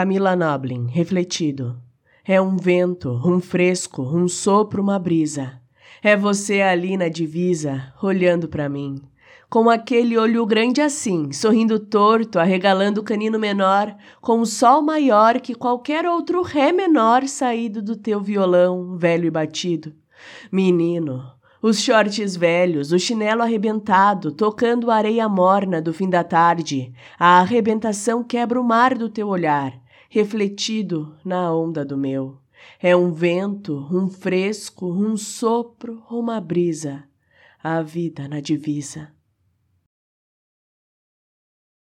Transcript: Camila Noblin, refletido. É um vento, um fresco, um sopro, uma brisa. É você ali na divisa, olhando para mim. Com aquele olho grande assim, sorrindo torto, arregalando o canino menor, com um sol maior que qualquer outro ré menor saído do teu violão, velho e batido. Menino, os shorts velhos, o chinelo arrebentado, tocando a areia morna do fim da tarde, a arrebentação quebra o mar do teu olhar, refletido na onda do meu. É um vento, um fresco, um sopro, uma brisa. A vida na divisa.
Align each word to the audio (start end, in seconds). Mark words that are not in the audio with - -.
Camila 0.00 0.34
Noblin, 0.34 0.86
refletido. 0.86 1.76
É 2.24 2.40
um 2.40 2.56
vento, 2.56 3.20
um 3.22 3.38
fresco, 3.38 4.00
um 4.00 4.26
sopro, 4.28 4.82
uma 4.82 4.98
brisa. 4.98 5.60
É 6.02 6.16
você 6.16 6.62
ali 6.62 6.96
na 6.96 7.10
divisa, 7.10 7.92
olhando 8.02 8.48
para 8.48 8.66
mim. 8.66 9.02
Com 9.50 9.68
aquele 9.68 10.16
olho 10.16 10.46
grande 10.46 10.80
assim, 10.80 11.30
sorrindo 11.32 11.78
torto, 11.78 12.38
arregalando 12.38 13.02
o 13.02 13.04
canino 13.04 13.38
menor, 13.38 13.94
com 14.22 14.38
um 14.38 14.46
sol 14.46 14.80
maior 14.80 15.38
que 15.38 15.54
qualquer 15.54 16.06
outro 16.06 16.40
ré 16.40 16.72
menor 16.72 17.28
saído 17.28 17.82
do 17.82 17.94
teu 17.94 18.22
violão, 18.22 18.96
velho 18.96 19.26
e 19.26 19.30
batido. 19.30 19.92
Menino, 20.50 21.30
os 21.60 21.78
shorts 21.78 22.36
velhos, 22.36 22.90
o 22.90 22.98
chinelo 22.98 23.42
arrebentado, 23.42 24.32
tocando 24.32 24.90
a 24.90 24.96
areia 24.96 25.28
morna 25.28 25.78
do 25.82 25.92
fim 25.92 26.08
da 26.08 26.24
tarde, 26.24 26.90
a 27.18 27.40
arrebentação 27.40 28.24
quebra 28.24 28.58
o 28.58 28.64
mar 28.64 28.96
do 28.96 29.10
teu 29.10 29.28
olhar, 29.28 29.78
refletido 30.10 31.16
na 31.24 31.54
onda 31.54 31.84
do 31.84 31.96
meu. 31.96 32.36
É 32.82 32.94
um 32.96 33.12
vento, 33.12 33.88
um 33.90 34.10
fresco, 34.10 34.92
um 34.92 35.16
sopro, 35.16 36.02
uma 36.10 36.40
brisa. 36.40 37.04
A 37.62 37.80
vida 37.80 38.26
na 38.26 38.40
divisa. 38.40 39.12